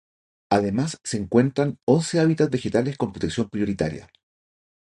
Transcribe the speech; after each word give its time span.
Además 0.49 0.97
se 1.03 1.17
encuentran 1.17 1.77
once 1.85 2.19
hábitats 2.19 2.49
vegetales 2.49 2.97
con 2.97 3.11
protección 3.11 3.49
prioritaria. 3.51 4.09